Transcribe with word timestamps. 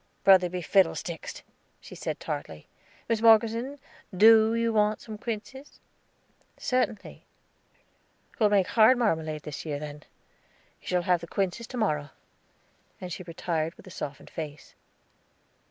"Brother 0.23 0.49
be 0.49 0.63
fiddlesticked!" 0.63 1.43
she 1.79 1.93
said 1.93 2.19
tartly. 2.19 2.67
"Miss 3.07 3.21
Morgeson, 3.21 3.77
do 4.17 4.55
you 4.55 4.73
want 4.73 4.99
some 4.99 5.15
quinces?" 5.19 5.79
"Certainly." 6.57 7.27
"We'll 8.39 8.49
make 8.49 8.65
hard 8.69 8.97
marmalade 8.97 9.43
this 9.43 9.63
year, 9.63 9.77
then. 9.77 10.01
You 10.81 10.87
shall 10.87 11.03
have 11.03 11.21
the 11.21 11.27
quinces 11.27 11.67
to 11.67 11.77
morrow." 11.77 12.09
And 12.99 13.13
she 13.13 13.21
retired 13.21 13.75
with 13.75 13.85
a 13.85 13.91
softened 13.91 14.31
face. 14.31 14.73